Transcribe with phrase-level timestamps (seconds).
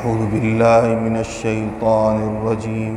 [0.00, 2.94] أعوذ بالله من الشيطان الرجيم.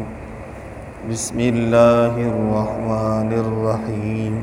[1.11, 4.33] بسم الله الرحمن الرحيم.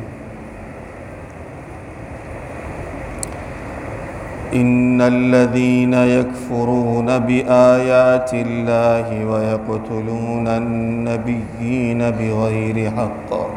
[4.55, 13.50] إن الذين يكفرون بآيات الله ويقتلون النبيين بغير حق.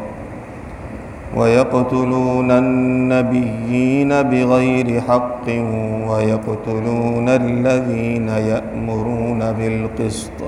[1.36, 5.46] ويقتلون النبيين بغير حق
[6.08, 10.40] ويقتلون الذين يأمرون بالقسط.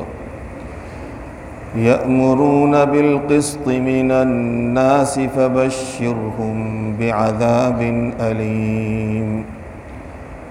[1.76, 6.56] يأمرون بالقسط من الناس فبشرهم
[7.00, 7.80] بعذاب
[8.20, 9.44] أليم.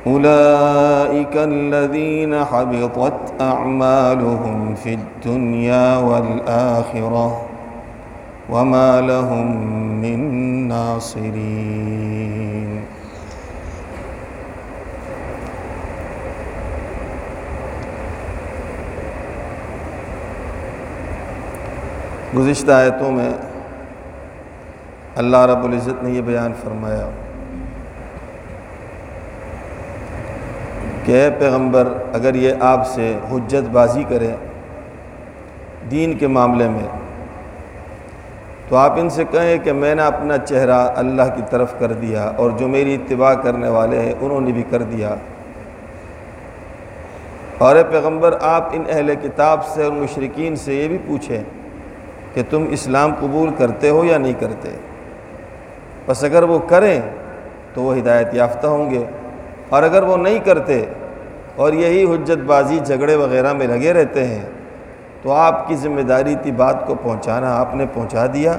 [0.08, 7.55] أولئك الذين حبطت أعمالهم في الدنيا والآخرة.
[8.50, 9.48] وما لهم
[10.02, 12.84] من ناصرين
[22.36, 23.30] گزشتہ آیتوں میں
[25.22, 27.10] اللہ رب العزت نے یہ بیان فرمایا
[31.06, 34.36] کہ اے پیغمبر، اگر یہ آپ سے حجت بازی کرے
[35.92, 36.88] دین کے معاملے میں
[38.70, 42.32] تو آپ ان سے کہیں کہ میں نے اپنا چہرہ اللہ کی طرف کر دیا
[42.38, 45.16] اور جو میری اتباع کرنے والے ہیں انہوں نے بھی کر دیا۔
[47.58, 51.44] اور اے پیغمبر، آپ ان اہل کتاب سے اور مشرقین سے یہ بھی پوچھیں
[52.34, 54.70] کہ تم اسلام قبول کرتے ہو یا نہیں کرتے۔
[56.06, 57.02] بس اگر وہ کریں
[57.74, 59.04] تو وہ ہدایت یافتہ ہوں گے۔
[59.70, 60.86] اور اگر وہ نہیں کرتے
[61.56, 64.42] اور یہی حجت بازی جھگڑے وغیرہ میں لگے رہتے ہیں
[65.26, 68.58] تو آپ کی ذمہ داری تھی بات کو پہنچانا، آپ نے پہنچا دیا۔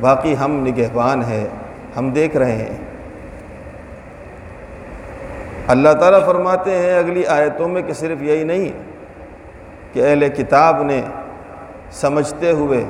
[0.00, 1.46] باقی ہم نگہبان ہیں،
[1.96, 2.76] ہم دیکھ رہے ہیں۔
[5.68, 8.68] اللہ تعالیٰ فرماتے ہیں، اگلی آیتوں میں کہ صرف یہی نہیں،
[9.94, 11.02] کہ اہل کتاب نے
[11.90, 12.84] سمجھتے ہوئے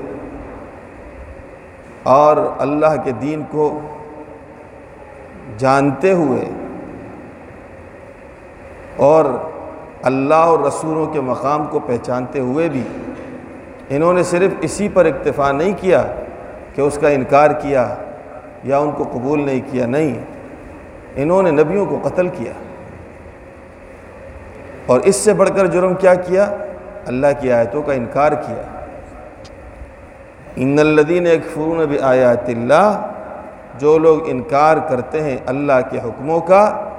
[2.03, 3.81] اور اللہ کے دین کو
[5.59, 6.51] جانتے ہوئے
[8.97, 9.25] اور
[10.03, 12.83] اللہ اور رسولوں کے مقام کو پہچانتے ہوئے بھی
[13.91, 16.03] انہوں نے صرف اسی پر اکتفا نہیں کیا
[16.75, 17.87] کہ اس کا انکار کیا
[18.65, 20.15] یا ان کو قبول نہیں کیا، نہیں،
[21.17, 22.53] انہوں نے نبیوں کو قتل کیا۔
[24.87, 26.51] اور اس سے بڑھ کر جرم کیا کیا؟
[27.07, 28.63] اللہ کی آیتوں کا انکار کیا۔
[30.57, 33.07] ان الدین ایک فرون بھی آیات اللہ،
[33.79, 36.91] جو لوگ انکار کرتے ہیں اللہ کے حکموں کا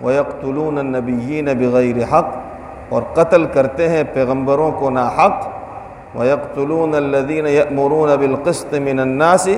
[0.00, 2.36] وہ یکتلون النبیین بغیر حق،
[2.88, 5.08] اور قتل کرتے ہیں پیغمبروں کو نا
[6.14, 9.48] حق و یکتلون الدین یمرون بالقسط من الناس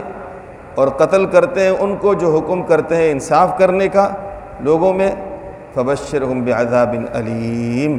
[0.75, 4.09] اور قتل کرتے ہیں ان کو جو حکم کرتے ہیں انصاف کرنے کا
[4.61, 5.11] لوگوں میں
[5.75, 7.99] فبشرہم بعذاب علیم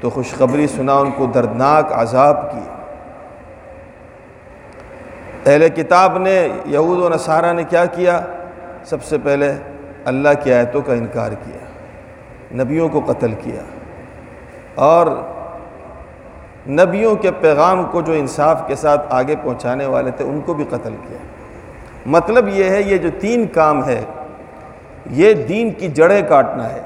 [0.00, 2.68] تو خوشخبری سنا ان کو دردناک عذاب کی۔
[5.46, 8.20] اہل کتاب نے، یہود و نصارہ نے کیا کیا؟
[8.84, 9.52] سب سے پہلے
[10.04, 11.58] اللہ کی آیتوں کا انکار کیا،
[12.62, 13.62] نبیوں کو قتل کیا
[14.74, 15.06] اور
[16.68, 20.64] نبیوں کے پیغام کو جو انصاف کے ساتھ آگے پہنچانے والے تھے، ان کو بھی
[20.64, 21.18] قتل کیا۔
[22.06, 24.04] مطلب یہ ہے، یہ جو تین کام ہے،
[25.10, 26.80] یہ دین کی جڑیں کاٹنا ہے۔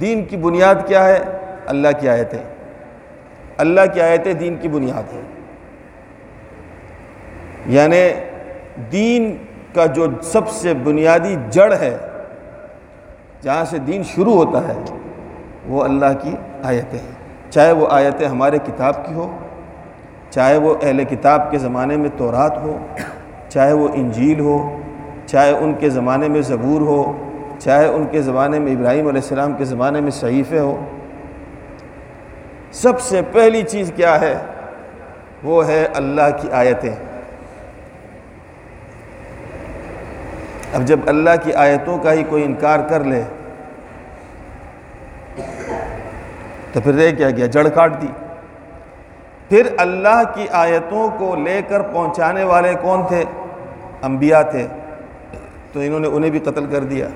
[0.00, 1.18] دین کی بنیاد کیا ہے؟
[1.66, 2.54] اللہ کی آیتیں۔
[3.56, 5.20] اللہ کی آیتیں دین کی بنیاد ہے
[7.66, 8.10] یعنی
[8.92, 9.36] دین
[9.74, 11.98] کا جو سب سے بنیادی جڑ ہے،
[13.42, 14.82] جہاں سے دین شروع ہوتا ہے،
[15.66, 17.23] وہ اللہ کی آیتیں ہیں۔
[17.54, 19.36] چاہے وہ آیتیں ہمارے کتاب کی ہو،
[20.30, 22.78] چاہے وہ اہل کتاب کے زمانے میں تورات ہو،
[23.48, 24.80] چاہے وہ انجیل ہو،
[25.26, 27.28] چاہے ان کے زمانے میں زبور ہو،
[27.58, 30.84] چاہے ان کے زمانے میں ابراہیم علیہ السلام کے زمانے میں صحیفے ہو۔
[32.72, 34.38] سب سے پہلی چیز کیا ہے؟
[35.42, 36.94] وہ ہے اللہ کی آیتیں۔
[40.72, 43.22] اب جب اللہ کی آیتوں کا ہی کوئی انکار کر لے
[46.74, 48.06] تو پھر یہ کیا گیا؟ جڑ کاٹ دی۔
[49.48, 53.24] پھر اللہ کی آیتوں کو لے کر پہنچانے والے کون تھے؟
[54.02, 54.66] انبیاء تھے۔
[55.72, 57.08] تو انہوں نے انہیں بھی قتل کر دیا۔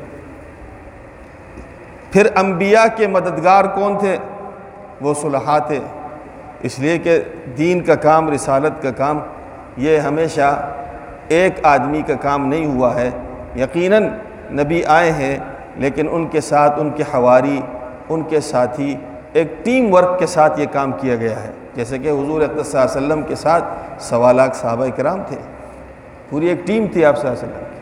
[2.10, 4.16] پھر انبیاء کے مددگار کون تھے؟
[5.00, 5.78] وہ صلحاء تھے۔
[6.60, 7.20] اس لیے کہ
[7.58, 9.18] دین کا کام، رسالت کا کام،
[9.76, 10.70] یہ ہمیشہ
[11.28, 13.10] ایک آدمی کا کام نہیں ہوا ہے۔
[13.56, 14.08] یقیناً
[14.50, 15.38] نبی آئے ہیں،
[15.76, 17.60] لیکن ان کے ساتھ ان کے حواری،
[18.08, 18.96] ان کے ساتھی
[19.32, 22.60] ایک ٹیم ورک کے ساتھ یہ کام کیا گیا ہے۔ جیسے کہ حضور صلی اللہ
[22.60, 23.64] علیہ وسلم کے ساتھ
[23.98, 25.36] سوا لاکھ صحابہ کرام تھے۔
[26.30, 27.80] پوری ایک ٹیم تھی آپ صلی اللہ علیہ وسلم کی۔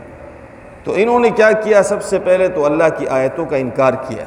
[0.85, 4.25] تو انہوں نے کیا کیا؟ سب سے پہلے تو اللہ کی آیتوں کا انکار کیا۔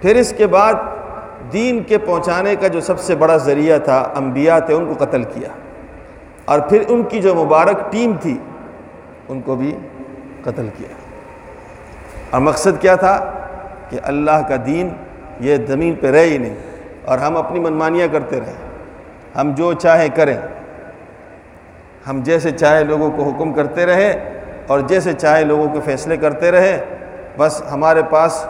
[0.00, 0.74] پھر اس کے بعد
[1.52, 5.22] دین کے پہنچانے کا جو سب سے بڑا ذریعہ تھا، انبیاء تھے، ان کو قتل
[5.22, 5.48] کیا۔
[6.44, 8.38] اور پھر ان کی جو مبارک ٹیم تھی،
[9.28, 9.76] ان کو بھی
[10.42, 10.88] قتل کیا۔
[12.30, 13.32] اور مقصد کیا تھا؟
[13.90, 14.88] کہ اللہ کا دین
[15.40, 16.54] یہ زمین پہ رہے ہی نہیں
[17.04, 20.36] اور ہم اپنی منمانیاں کرتے رہیں ہم جو چاہیں کریں
[22.08, 24.10] ہم جیسے چاہے لوگوں کو حکم کرتے رہے
[24.66, 26.78] اور جیسے چاہے لوگوں کے فیصلے کرتے رہے
[27.38, 28.44] بس ہمارے پاس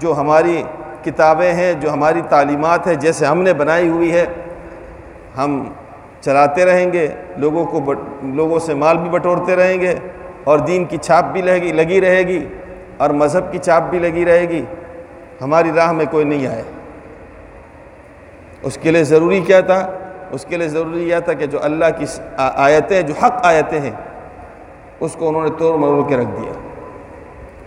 [0.00, 0.62] جو ہماری
[1.02, 4.24] کتابیں ہیں، جو ہماری تعلیمات ہے جیسے ہم نے بنائی ہوئی ہے،
[5.36, 5.62] ہم
[6.20, 7.06] چلاتے رہیں گے،
[7.36, 7.92] لوگوں کو
[8.34, 9.94] لوگوں سے مال بھی بٹورتے رہیں گے
[10.44, 12.44] اور دین کی چھاپ بھی لگی لگی رہے گی
[12.96, 14.64] اور مذہب کی چھاپ بھی لگی رہے گی۔
[15.40, 16.62] ہماری راہ میں کوئی نہیں آئے۔
[18.62, 19.98] اس کے لیے ضروری کیا تھا؟
[20.30, 22.04] اس کے لیے ضروری یہ تھا کہ جو اللہ کی
[22.36, 23.90] آیتیں، جو حق آیتیں ہیں،
[25.00, 26.52] اس کو انہوں نے توڑ مروڑ کے رکھ دیا۔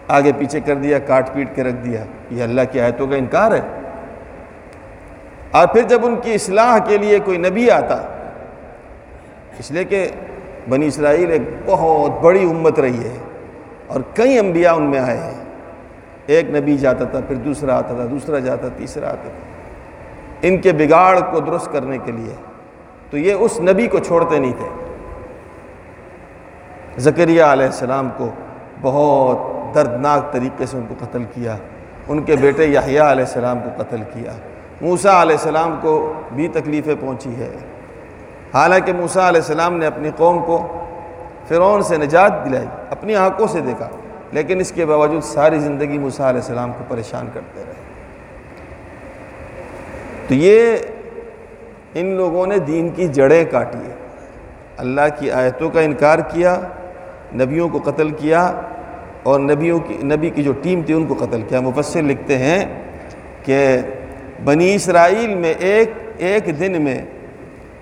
[0.07, 3.51] آگے پیچھے کر دیا، کاٹ پیٹ کے رکھ دیا۔ یہ اللہ کی آیتوں کا انکار
[3.51, 3.61] ہے۔
[5.51, 7.95] اور پھر جب ان کی اصلاح کے لیے کوئی نبی آتا،
[9.59, 10.07] اس لیے کہ
[10.69, 13.17] بنی اسرائیل ایک بہت بڑی امت رہی ہے
[13.87, 15.36] اور کئی انبیاء ان میں آئے ہیں۔
[16.27, 19.57] ایک نبی جاتا تھا، پھر دوسرا آتا تھا، دوسرا جاتا، تیسرا آتا تھا۔
[20.41, 22.33] ان کے بگاڑ کو درست کرنے کے لیے
[23.09, 24.67] تو یہ اس نبی کو چھوڑتے نہیں تھے۔
[26.97, 28.29] زکریہ علیہ السلام کو
[28.81, 29.37] بہت
[29.75, 31.57] دردناک طریقے سے ان کو قتل کیا۔
[32.07, 34.31] ان کے بیٹے یحییٰ علیہ السلام کو قتل کیا۔
[34.81, 37.57] موسیٰ علیہ السلام کو بھی تکلیفیں پہنچی ہے۔
[38.53, 40.67] حالانکہ موسیٰ علیہ السلام نے اپنی قوم کو
[41.47, 43.89] فرعون سے نجات دلائی، اپنی آنکھوں سے دیکھا۔
[44.31, 47.73] لیکن اس کے باوجود ساری زندگی موسیٰ علیہ السلام کو پریشان کرتے رہے۔
[50.27, 50.77] تو یہ
[51.93, 53.95] ان لوگوں نے دین کی جڑیں کاٹی ہے
[54.77, 56.61] اللہ کی آیتوں کا انکار کیا،
[57.33, 58.61] نبیوں کو قتل کیا
[59.23, 62.81] اور نبیوں کی، نبی کی جو ٹیم تھی ان کو قتل کیا۔ مفسر لکھتے ہیں
[63.43, 63.77] کہ
[64.43, 67.05] بنی اسرائیل میں ایک ایک دن میں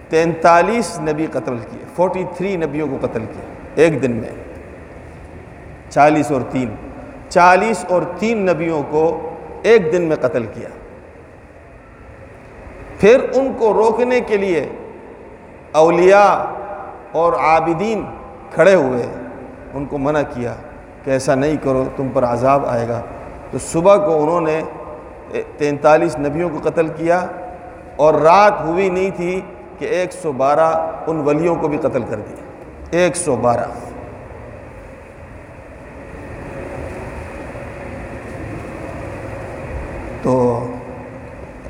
[0.10, 3.46] تینتالیس نبی قتل کیے، فورٹی تھری نبیوں کو قتل کیا۔
[3.76, 4.55] ایک دن میں۔
[5.96, 6.76] چالیس اور تین،
[7.30, 9.30] چالیس اور تین نبیوں کو
[9.64, 10.70] ایک دن میں قتل کیا۔
[13.00, 14.70] پھر ان کو روکنے کے لیے
[15.72, 16.44] اولیاء
[17.12, 18.06] اور عابدین
[18.54, 19.04] کھڑے ہوئے۔
[19.74, 20.54] ان کو منع کیا
[21.04, 23.02] کہ ایسا نہیں کرو، تم پر عذاب آئے گا۔
[23.52, 24.62] تو صبح کو انہوں نے
[25.58, 27.26] تینتالیس نبیوں کو قتل کیا
[27.96, 29.42] اور رات ہوئی نہیں تھی
[29.80, 32.44] کہ ایک سو بارہ ان ولیوں کو بھی قتل کر دیا۔
[32.92, 33.95] ایک سو بارہ۔
[40.26, 40.68] تو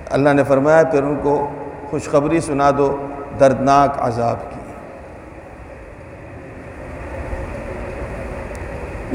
[0.09, 1.49] اللہ نے فرمایا پھر ان کو
[1.89, 3.07] خوشخبری سنا دو،
[3.39, 4.59] دردناک عذاب کی۔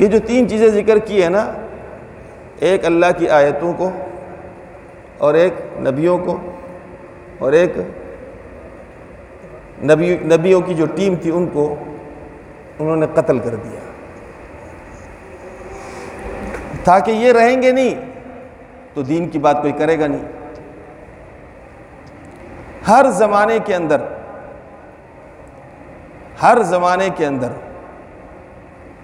[0.03, 1.53] یہ جو تین چیزیں ذکر کی ہیں نا،
[2.61, 3.91] ایک اللہ کی آیتوں کو
[5.19, 6.37] اور ایک نبیوں کو
[7.39, 7.73] اور ایک
[9.85, 11.75] نبی، نبیوں کی جو ٹیم تھی ان کو
[12.79, 13.81] انہوں نے قتل کر دیا۔
[16.85, 18.10] تاکہ یہ رہیں گے نہیں
[18.95, 20.25] تو دین کی بات کوئی کرے گا نہیں۔
[22.89, 24.01] ہر زمانے کے اندر،
[26.43, 27.49] ہر زمانے کے اندر،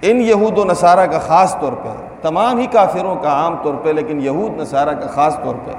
[0.02, 1.88] ان یہود و نصارہ کا خاص طور پہ،
[2.22, 5.70] تمام ہی کافروں کا عام طور پہ، لیکن یہود نصارہ کا خاص طور پہ،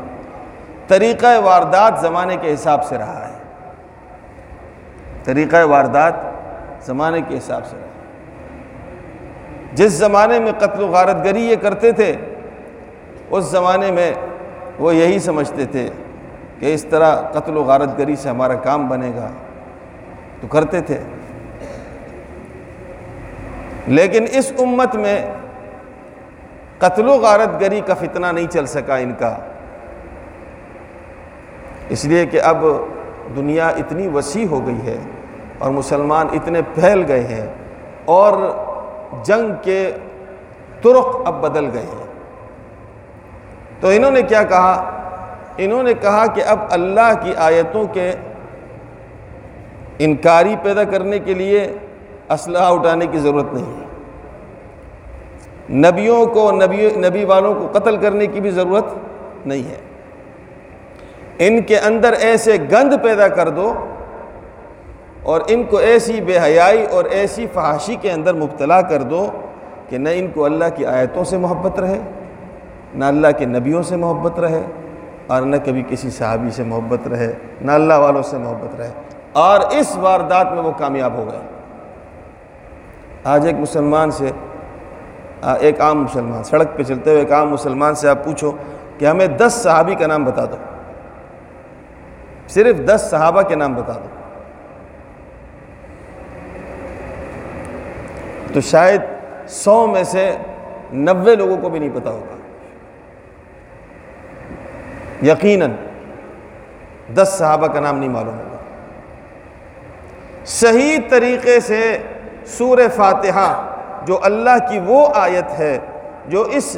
[0.88, 3.34] طریقہ واردات زمانے کے حساب سے رہا ہے۔
[5.24, 6.14] طریقہ واردات
[6.82, 7.88] زمانے کے حساب سے رہا
[9.74, 12.16] جس زمانے میں قتل و غارت گری یہ کرتے تھے
[13.30, 14.12] اس زمانے میں
[14.80, 15.90] وہ یہی سمجھتے تھے
[16.60, 19.28] کہ اس طرح قتل و غارت گری سے ہمارا کام بنے گا،
[20.42, 20.98] تو کرتے تھے۔
[23.88, 25.26] لیکن اس امت میں
[26.78, 29.38] قتل و غارت گری کا فتنہ نہیں چل سکا ان کا۔
[31.90, 32.66] اس لیے کہ اب
[33.36, 34.98] دنیا اتنی وسیع ہو گئی ہے
[35.58, 37.48] اور مسلمان اتنے پھیل گئے ہیں
[38.06, 38.34] اور
[39.24, 39.92] جنگ کے
[40.82, 42.07] ترخ اب بدل گئے ہیں۔
[43.80, 44.92] تو انہوں نے کیا کہا؟
[45.58, 48.12] انہوں نے کہا کہ اب اللہ کی آیتوں کے
[50.00, 51.74] انکاری پیدا کرنے کے لیے
[52.30, 53.88] اسلحہ اٹھانے کی ضرورت نہیں ہے۔
[55.70, 58.86] نبیوں کو، نبی نبی والوں کو قتل کرنے کی بھی ضرورت
[59.46, 59.76] نہیں ہے۔
[61.40, 63.74] ان کے اندر ایسے گند پیدا کر دو
[65.24, 69.32] اور ان کو ایسی بے حیائی اور ایسی فحاشی کے اندر مبتلا کر دو
[69.90, 72.00] کہ نہ ان کو اللہ کی آیتوں سے محبت رہے۔
[72.94, 74.62] نہ اللہ کے نبیوں سے محبت رہے
[75.28, 78.92] اور نہ کبھی کسی صحابی سے محبت رہے، نہ اللہ والوں سے محبت رہے۔
[79.34, 81.40] اور اس واردات میں وہ کامیاب ہو گئے۔
[83.24, 84.32] آج ایک مسلمان سے
[85.42, 88.52] ایک عام مسلمان، سڑک پہ چلتے ہوئے ایک عام مسلمان سے آپ پوچھو
[88.98, 90.56] کہ ہمیں دس صحابی کا نام بتا دو۔
[92.48, 94.08] صرف دس صحابہ کے نام بتا دو۔
[98.54, 99.02] تو شاید
[99.48, 100.38] سو میں سے
[100.94, 102.37] نوے لوگوں کو بھی نہیں پتا ہوگا۔
[105.22, 105.72] یقیناً
[107.16, 108.58] دس صحابہ کا نام نہیں معلوم ہوگا۔
[110.46, 111.98] صحیح طریقے سے
[112.46, 113.76] سور فاتحہ
[114.08, 115.80] جو اللہ کی وہ آیت ہے
[116.28, 116.78] جو اس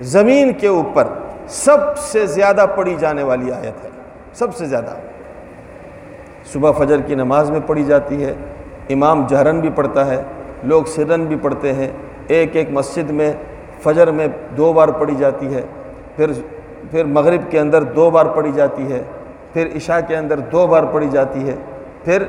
[0.00, 1.04] زمین کے اوپر
[1.48, 3.90] سب سے زیادہ پڑھی جانے والی آیت ہے۔
[4.32, 4.94] سب سے زیادہ۔
[6.52, 8.34] صبح فجر کی نماز میں پڑھی جاتی ہے،
[8.90, 10.22] امام جہرن بھی پڑھتا ہے،
[10.62, 11.88] لوگ سرن بھی پڑھتے ہیں۔
[12.28, 13.32] ایک ایک مسجد میں
[13.82, 15.62] فجر میں دو بار پڑھی جاتی ہے،
[16.16, 16.30] پھر
[16.90, 19.02] پھر مغرب کے اندر دو بار پڑھی جاتی ہے،
[19.52, 21.54] پھر عشاء کے اندر دو بار پڑھی جاتی ہے،
[22.04, 22.22] پھر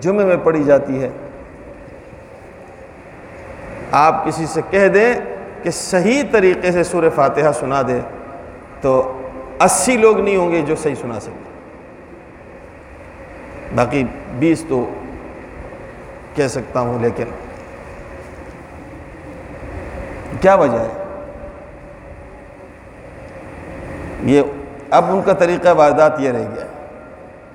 [0.00, 1.08] جمعے میں پڑھی جاتی ہے۔
[3.98, 5.12] آپ کسی سے کہہ دیں
[5.62, 7.98] کہ صحیح طریقے سے سور فاتحہ سنا دے
[8.80, 9.00] تو
[9.60, 11.46] اسی لوگ نہیں ہوں گے جو صحیح سنا سکیں
[13.76, 14.04] باقی
[14.38, 14.84] بیس تو
[16.34, 17.30] کہہ سکتا ہوں لیکن
[20.40, 21.07] کیا وجہ ہے؟
[24.28, 24.42] یہ
[24.90, 26.64] اب ان کا طریقہ واردات یہ رہ گیا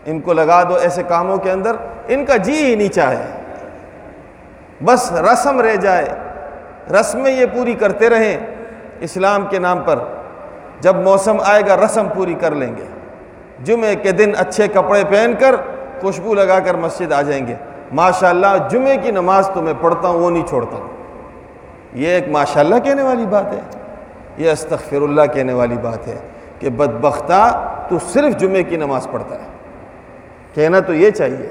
[0.05, 1.75] ان کو لگا دو ایسے کاموں کے اندر،
[2.07, 3.25] ان کا جی ہی نہیں چاہے۔
[4.85, 6.05] بس رسم رہ جائے۔
[6.99, 8.37] رسمیں یہ پوری کرتے رہیں۔
[8.99, 9.99] اسلام کے نام پر
[10.79, 12.85] جب موسم آئے گا، رسم پوری کر لیں گے۔
[13.63, 15.55] جمعے کے دن اچھے کپڑے پہن کر
[16.01, 17.55] خوشبو لگا کر مسجد آ جائیں گے۔
[17.93, 20.87] ماشاءاللہ، جمعے کی نماز تو میں پڑھتا ہوں، وہ نہیں چھوڑتا۔ ہوں
[21.93, 23.59] یہ ایک ماشاءاللہ کہنے والی بات ہے۔
[24.37, 26.15] یہ استغفر اللہ کہنے والی بات ہے۔
[26.59, 29.47] کہ بدبختہ تو صرف جمعے کی نماز پڑھتا ہے۔
[30.53, 31.49] کہنا تو یہ چاہیے۔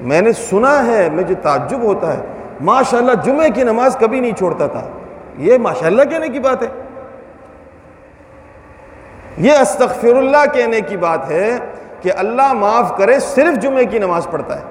[0.00, 2.22] میں نے سنا ہے مجھے تعجب ہوتا ہے،
[2.60, 4.88] ماشاءاللہ جمعے کی نماز کبھی نہیں چھوڑتا تھا۔
[5.38, 6.68] یہ ماشاءاللہ کہنے کی بات ہے۔
[9.38, 11.58] یہ استغفر اللہ کہنے کی بات ہے
[12.02, 14.64] کہ اللہ معاف کرے، صرف جمعے کی نماز پڑھتا ہے۔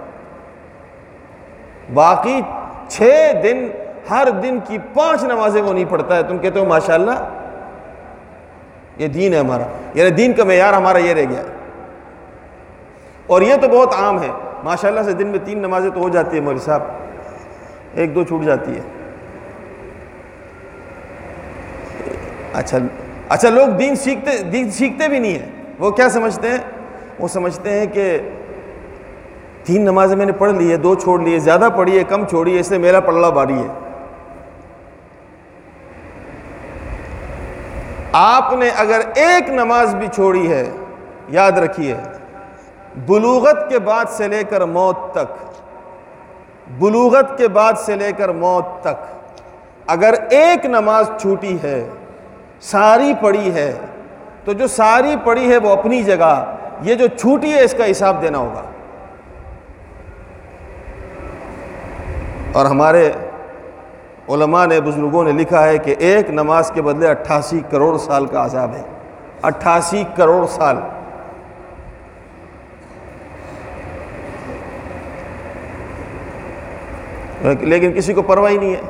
[1.94, 2.42] باقی
[2.88, 3.68] چھ دن،
[4.10, 7.45] ہر دن کی پانچ نمازیں وہ نہیں پڑھتا ہے۔ تم کہتے ہو ماشاءاللہ
[8.98, 11.56] یہ دین ہے ہمارا۔ یعنی دین کا معیار ہمارا یہ رہ گیا۔ ہے
[13.28, 14.28] اور یہ تو بہت عام ہے۔
[14.64, 16.82] ماشاءاللہ سے دن میں تین نمازیں تو ہو جاتی ہے مولوی صاحب۔
[17.94, 18.82] ایک دو چھوٹ جاتی ہے
[22.54, 22.78] اچھا
[23.30, 25.46] اچھا لوگ دین سیکھتے دین سیکھتے بھی نہیں ہیں۔
[25.80, 26.58] وہ کیا سمجھتے ہیں؟
[27.20, 28.18] وہ سمجھتے ہیں کہ
[29.64, 32.56] تین نمازیں میں نے پڑھ لی ہے، دو چھوڑ لیے زیادہ پڑھی ہے، کم چھوڑی
[32.56, 33.85] ہے، اس سے میرا پڑھنا باری ہے۔
[38.18, 40.72] آپ نے اگر ایک نماز بھی چھوڑی ہے،
[41.30, 41.96] یاد رکھیے،
[43.08, 45.34] بلوغت کے بعد سے لے کر موت تک،
[46.80, 49.04] بلوغت کے بعد سے لے کر موت تک،
[49.88, 51.90] اگر ایک نماز چھوٹی ہے،
[52.62, 53.72] ساری پڑی ہے،
[54.46, 56.34] تو جو ساری پڑی ہے وہ اپنی جگہ،
[56.82, 58.64] یہ جو چھوٹی ہے اس کا حساب دینا ہوگا۔
[62.54, 63.12] اور ہمارے
[64.30, 68.46] علماء نے بزرگوں نے لکھا ہے کہ ایک نماز کے بدلے اٹھاسی کروڑ سال کا
[68.46, 68.82] عذاب ہے۔
[69.42, 70.78] اٹھاسی کروڑ سال۔
[77.60, 78.82] لیکن کسی کو پرواہ نہیں ہے۔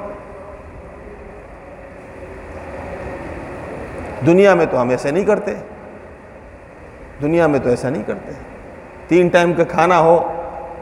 [4.26, 5.54] دنیا میں تو ہم ایسے نہیں کرتے۔
[7.22, 8.32] دنیا میں تو ایسا نہیں کرتے۔
[9.08, 10.34] تین ٹائم کا کھانا ہو،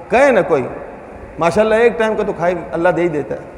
[0.10, 0.67] کہے نا کوئی۔
[1.39, 3.52] ماشاءاللہ ایک ٹائم کا تو کھائی، اللہ دے ہی دیتا ہے۔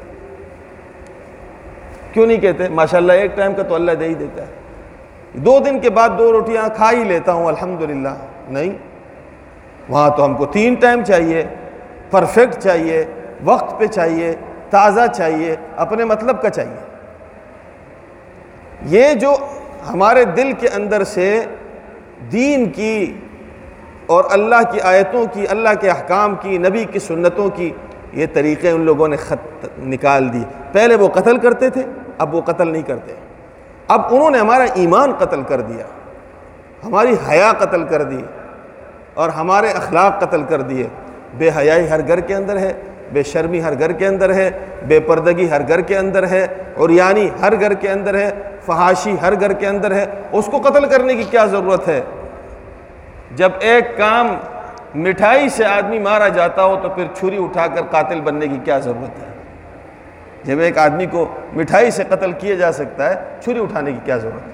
[2.16, 4.52] کیوں نہیں کہتے؟ ماشاءاللہ ایک ٹائم کا تو اللہ دے ہی دیتا ہے۔
[5.32, 8.14] دو دن کے بعد دو روٹیاں کھا ہی لیتا ہوں، الحمدللہ۔
[8.48, 8.70] نہیں،
[9.88, 11.44] وہاں تو ہم کو تین ٹائم چاہیے
[12.10, 13.04] پرفیکٹ چاہیے،
[13.44, 14.34] وقت پہ چاہیے،
[14.70, 16.80] تازہ چاہیے، اپنے مطلب کا چاہیے۔
[18.82, 19.36] یہ جو
[19.88, 21.44] ہمارے دل کے اندر سے
[22.32, 23.12] دین کی
[24.06, 27.70] اور اللہ کی آیتوں کی، اللہ کے احکام کی، نبی کی سنتوں کی،
[28.12, 30.42] یہ طریقے ان لوگوں نے خط نکال دی۔
[30.72, 31.82] پہلے وہ قتل کرتے تھے
[32.18, 33.14] اب وہ قتل نہیں کرتے۔
[33.88, 35.84] اب انہوں نے ہمارا ایمان قتل کر دیا۔
[36.84, 38.22] ہماری حیا قتل کر دی۔
[39.14, 40.86] اور ہمارے اخلاق قتل کر دیے۔
[41.38, 42.72] بے حیائی ہر گھر کے اندر ہے،
[43.12, 44.50] بے شرمی ہر گھر کے اندر ہے،
[44.88, 46.46] بے پردگی ہر گھر کے اندر ہے
[46.76, 48.30] اور یعنی ہر گھر کے اندر ہے،
[48.66, 52.00] فحاشی ہر گھر کے اندر ہے۔ اس کو قتل کرنے کی کیا ضرورت ہے؟
[53.34, 54.36] جب ایک کام
[54.94, 58.78] مٹھائی سے آدمی مارا جاتا ہو تو پھر چھری اٹھا کر قاتل بننے کی کیا
[58.78, 59.35] ضرورت ہے؟
[60.46, 64.16] جب ایک آدمی کو مٹھائی سے قتل کیا جا سکتا ہے، چھری اٹھانے کی کیا
[64.16, 64.52] ضرورت ہے؟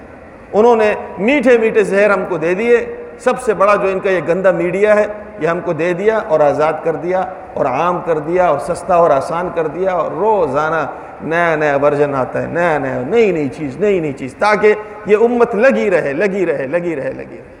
[0.53, 4.09] انہوں نے میٹھے میٹھے زہر ہم کو دے دیے۔ سب سے بڑا جو ان کا
[4.09, 5.05] یہ گندا میڈیا ہے،
[5.39, 7.23] یہ ہم کو دے دیا اور آزاد کر دیا
[7.53, 10.85] اور عام کر دیا اور سستا اور آسان کر دیا اور روزانہ
[11.21, 14.73] نیا نیا ورژن آتا ہے، نیا نیا، نئی نئی چیز، نئی نئی چیز، تاکہ
[15.05, 17.53] یہ امت لگی رہے لگی رہے لگی رہے لگی رہے۔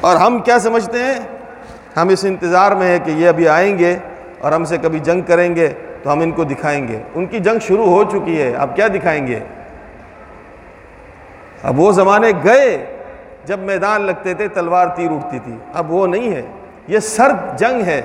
[0.00, 1.14] اور ہم کیا سمجھتے ہیں؟
[1.96, 3.96] ہم اس انتظار میں ہیں کہ یہ ابھی آئیں گے۔
[4.44, 5.68] اور ہم سے کبھی جنگ کریں گے
[6.02, 8.86] تو ہم ان کو دکھائیں گے۔ ان کی جنگ شروع ہو چکی ہے اب کیا
[8.86, 9.40] دکھائیں گے؟
[11.62, 12.86] اب وہ زمانے گئے
[13.44, 16.42] جب میدان لگتے تھے، تلوار تیر اٹھتی تھی۔ اب وہ نہیں ہے،
[16.88, 18.02] یہ سرد جنگ ہے۔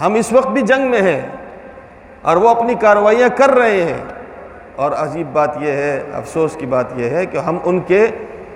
[0.00, 1.20] ہم اس وقت بھی جنگ میں ہیں
[2.22, 4.04] اور وہ اپنی کارروائیاں کر رہے ہیں۔
[4.76, 8.06] اور عجیب بات یہ ہے، افسوس کی بات یہ ہے کہ ہم ان کے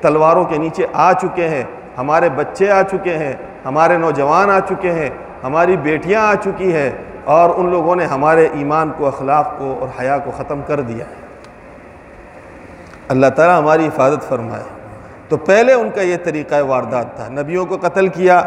[0.00, 1.62] تلواروں کے نیچے آ چکے ہیں۔
[1.98, 3.32] ہمارے بچے آ چکے ہیں،
[3.64, 5.10] ہمارے نوجوان آ چکے ہیں۔
[5.44, 6.90] ہماری بیٹیاں آ چکی ہیں
[7.24, 11.04] اور ان لوگوں نے ہمارے ایمان کو، اخلاق کو اور حیا کو ختم کر دیا
[11.06, 11.26] ہے۔
[13.08, 14.62] اللہ تعالیٰ ہماری حفاظت فرمائے۔
[15.28, 18.42] تو پہلے ان کا یہ طریقہ واردات تھا۔ نبیوں کو قتل کیا،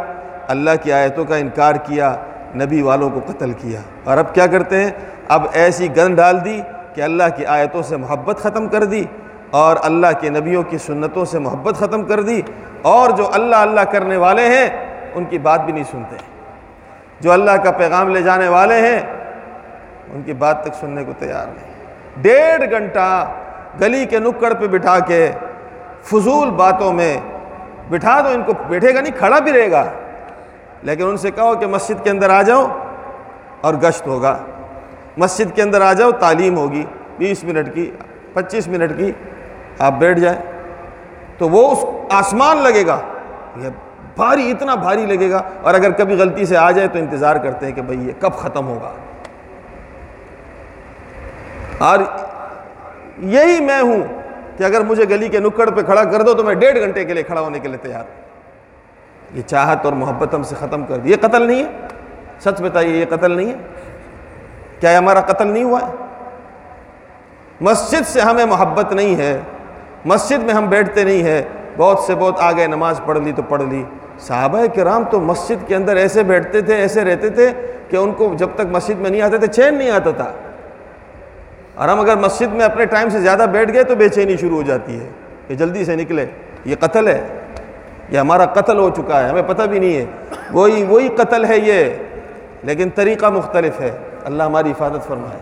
[0.48, 2.16] اللہ کی آیتوں کا انکار کیا،
[2.56, 4.92] نبی والوں کو قتل کیا۔ اور اب کیا کرتے ہیں؟
[5.28, 6.62] اب ایسی گن ڈال دی
[6.94, 9.06] کہ اللہ کی آیتوں سے محبت ختم کر دی
[9.52, 12.42] اور اللہ کے نبیوں کی سنتوں سے محبت ختم کر دی
[12.82, 14.70] اور جو اللہ اللہ کرنے والے ہیں،
[15.14, 16.39] ان کی بات بھی نہیں سنتے۔
[17.20, 19.00] جو اللہ کا پیغام لے جانے والے ہیں،
[20.14, 21.74] ان کی بات تک سننے کو تیار نہیں۔
[22.22, 23.34] ڈیڑھ گھنٹہ
[23.82, 25.32] گلی کے نکڑ پہ بٹھا کے
[26.04, 27.18] فضول باتوں میں
[27.90, 29.86] بٹھا دو ان کو بیٹھے گا نہیں، کھڑا بھی رہے گا۔
[30.84, 32.68] لیکن ان سے کہو کہ مسجد کے اندر آ جاؤ
[33.62, 34.38] اور گشت ہوگا۔
[35.18, 36.86] مسجد کے اندر آ جاؤ، تعلیم ہوگی۔
[37.18, 37.92] بیس منٹ کی،
[38.34, 39.12] پچیس منٹ کی
[39.80, 40.38] آپ بیٹھ جائیں
[41.38, 43.00] تو وہ اس آسمان لگے گا۔
[43.56, 43.70] یہ
[44.20, 47.66] بھاری، اتنا بھاری لگے گا۔ اور اگر کبھی غلطی سے آ جائے تو انتظار کرتے
[47.66, 48.92] ہیں کہ بھئی یہ کب ختم ہوگا۔
[51.78, 52.00] اور
[53.18, 54.04] یہی میں ہوں
[54.58, 57.14] کہ اگر مجھے گلی کے نکڑ پہ کھڑا کر دو تو میں ڈیڑھ گھنٹے کے
[57.14, 58.30] لیے کھڑا ہونے کے لیے تیار ہوں۔
[59.34, 61.70] یہ چاہت اور محبت ہم سے ختم کر دی۔ یہ قتل نہیں ہے۔
[62.40, 63.58] سچ بتائیے، یہ قتل نہیں ہے؟
[64.80, 65.94] کیا یہ ہمارا قتل نہیں ہوا ہے؟
[67.62, 69.40] مسجد سے ہمیں محبت نہیں ہے۔
[70.06, 71.42] مسجد میں ہم بیٹھتے نہیں ہیں۔
[71.78, 73.84] بہت سے بہت آ گئے نماز پڑھ لی تو پڑھ لی۔
[74.20, 77.50] صحابہ کرام تو مسجد کے اندر ایسے بیٹھتے تھے، ایسے رہتے تھے
[77.90, 80.32] کہ ان کو جب تک مسجد میں نہیں آتے تھے، چین نہیں آتا تھا۔
[81.76, 84.56] اور ہم اگر مسجد میں اپنے ٹائم سے زیادہ بیٹھ گئے تو بے چینی شروع
[84.56, 85.10] ہو جاتی ہے
[85.48, 86.26] کہ جلدی سے نکلے۔
[86.66, 87.28] یہ قتل ہے،
[88.10, 90.06] یہ ہمارا قتل ہو چکا ہے، ہمیں پتہ بھی نہیں ہے۔
[90.52, 91.86] وہی وہی قتل ہے یہ۔
[92.64, 95.40] لیکن طریقہ مختلف ہے۔ اللہ ہماری حفاظت فرمائے۔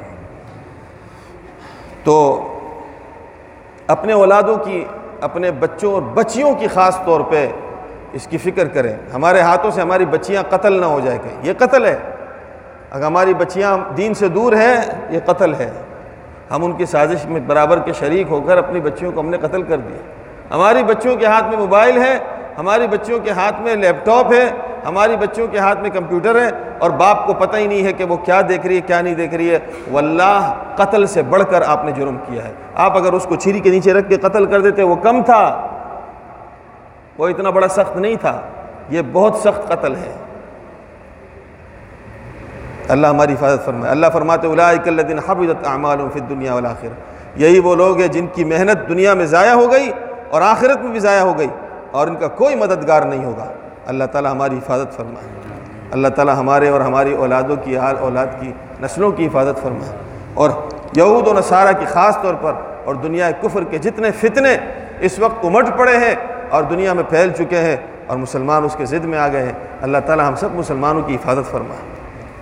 [2.04, 2.48] تو
[3.88, 4.86] اپنے اولادوں کی،
[5.22, 7.48] اپنے بچوں اور بچیوں کی خاص طور پہ
[8.13, 11.54] اس کی فکر کریں۔ ہمارے ہاتھوں سے ہماری بچیاں قتل نہ ہو جائے کہ یہ
[11.58, 11.98] قتل ہے۔
[12.91, 14.78] اگر ہماری بچیاں دین سے دور ہیں،
[15.10, 15.72] یہ قتل ہے۔
[16.52, 19.38] ہم ان کی سازش میں برابر کے شریک ہو کر اپنی بچیوں کو ہم نے
[19.38, 19.98] قتل کر دیا۔
[20.56, 22.17] ہماری بچیوں کے ہاتھ میں موبائل ہے،
[22.58, 24.50] ہماری بچیوں کے ہاتھ میں لیپ ٹاپ ہے،
[24.86, 28.04] ہماری بچیوں کے ہاتھ میں کمپیوٹر ہے اور باپ کو پتہ ہی نہیں ہے کہ
[28.04, 29.60] وہ کیا دیکھ رہی ہے، کیا نہیں دیکھ رہی ہے۔
[29.91, 33.60] واللہ، قتل سے بڑھ کر آپ نے جرم کیا ہے۔ آپ اگر اس کو چھری
[33.60, 35.67] کے نیچے رکھ کے قتل کر دیتے، وہ کم تھا۔
[37.17, 38.41] وہ اتنا بڑا سخت نہیں تھا،
[38.89, 40.13] یہ بہت سخت قتل ہے۔
[42.88, 47.75] اللہ ہماری حفاظت فرمائے۔ اللہ فرماتے اولئک الذین حبطت اعمالهم فی الدنیا والآخرہ۔ یہی وہ
[47.75, 49.91] لوگ ہیں جن کی محنت دنیا میں ضائع ہو گئی
[50.30, 51.47] اور آخرت میں بھی ضائع ہو گئی
[51.91, 53.45] اور ان کا کوئی مددگار نہیں ہوگا۔
[53.86, 55.27] اللہ تعالی ہماری حفاظت فرمائے۔
[55.91, 58.51] اللہ تعالی ہمارے اور ہماری اولادوں کی حال اولاد کی،
[58.82, 59.97] نسلوں کی حفاظت فرمائے۔
[60.34, 60.49] اور
[60.95, 62.53] یہود و نصارہ کی خاص طور پر
[62.86, 64.58] اور دنیا کفر کے جتنے فتنے
[64.99, 66.15] اس وقت امٹ پڑے ہیں
[66.50, 69.54] اور دنیا میں پھیل چکے ہیں اور مسلمان اس کے ضد میں آ گئے ہیں۔
[69.82, 71.82] اللہ تعالی ہم سب مسلمانوں کی حفاظت فرمائے۔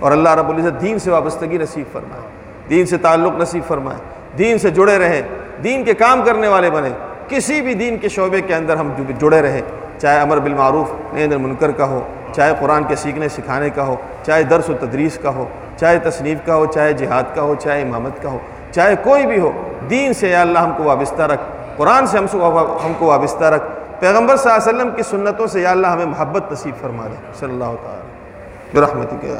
[0.00, 2.22] اور اللہ رب العزت دین سے وابستگی نصیب فرمائے۔
[2.70, 3.98] دین سے تعلق نصیب فرمائے۔
[4.38, 5.22] دین سے جڑے رہیں۔
[5.64, 6.88] دین کے کام کرنے والے بنے۔
[7.28, 9.62] کسی بھی دین کے شعبے کے اندر ہم جڑے رہیں۔
[9.98, 12.00] چاہے امر بالمعروف نیند منکر کا ہو،
[12.32, 15.44] چاہے قرآن کے سیکھنے سکھانے کا ہو، چاہے درس و تدریس کا ہو،
[15.76, 18.38] چاہے تصنیف کا ہو، چاہے جہاد کا ہو، چاہے امامت کا ہو،
[18.72, 19.52] چاہے کوئی بھی ہو۔
[19.90, 21.40] دین سے یا اللہ ہم کو وابستہ رکھ۔
[21.76, 23.64] قرآن سے ہم کو وابستہ رکھ۔
[23.98, 27.32] پیغمبر صلی اللہ علیہ وسلم کی سنتوں سے یا اللہ ہمیں محبت نصیب فرما دے۔
[27.34, 28.02] صلی اللہ تعالیٰ
[28.74, 29.36] برحمتی کے